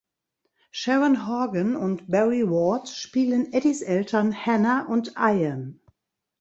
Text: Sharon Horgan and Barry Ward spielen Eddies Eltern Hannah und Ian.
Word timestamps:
Sharon 0.71 1.13
Horgan 1.13 1.75
and 1.75 2.07
Barry 2.09 2.43
Ward 2.49 2.87
spielen 2.89 3.53
Eddies 3.53 3.83
Eltern 3.83 4.31
Hannah 4.33 4.87
und 4.89 5.13
Ian. 5.15 5.79